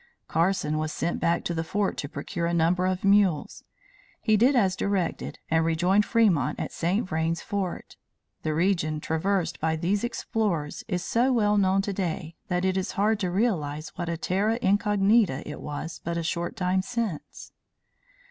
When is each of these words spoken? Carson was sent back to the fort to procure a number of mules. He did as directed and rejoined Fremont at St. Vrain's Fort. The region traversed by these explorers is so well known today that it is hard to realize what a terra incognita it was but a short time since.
Carson 0.27 0.79
was 0.79 0.91
sent 0.91 1.19
back 1.19 1.43
to 1.43 1.53
the 1.53 1.63
fort 1.63 1.95
to 1.95 2.09
procure 2.09 2.47
a 2.47 2.55
number 2.55 2.87
of 2.87 3.03
mules. 3.03 3.63
He 4.19 4.35
did 4.35 4.55
as 4.55 4.75
directed 4.75 5.37
and 5.51 5.63
rejoined 5.63 6.05
Fremont 6.07 6.59
at 6.59 6.71
St. 6.71 7.07
Vrain's 7.07 7.43
Fort. 7.43 7.97
The 8.41 8.55
region 8.55 8.99
traversed 8.99 9.59
by 9.59 9.75
these 9.75 10.03
explorers 10.03 10.83
is 10.87 11.03
so 11.03 11.31
well 11.31 11.55
known 11.55 11.83
today 11.83 12.35
that 12.47 12.65
it 12.65 12.77
is 12.77 12.93
hard 12.93 13.19
to 13.19 13.29
realize 13.29 13.89
what 13.89 14.09
a 14.09 14.17
terra 14.17 14.57
incognita 14.59 15.47
it 15.47 15.61
was 15.61 16.01
but 16.03 16.17
a 16.17 16.23
short 16.23 16.55
time 16.55 16.81
since. 16.81 17.51